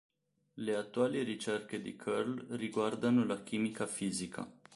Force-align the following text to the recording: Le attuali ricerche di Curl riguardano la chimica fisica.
Le 0.55 0.75
attuali 0.77 1.21
ricerche 1.21 1.79
di 1.79 1.95
Curl 1.95 2.47
riguardano 2.57 3.23
la 3.23 3.43
chimica 3.43 3.85
fisica. 3.85 4.51